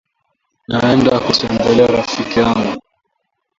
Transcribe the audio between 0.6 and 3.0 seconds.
Naenda kutembelea rafiki yangu